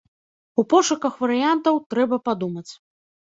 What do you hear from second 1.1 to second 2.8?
варыянтаў трэба падумаць.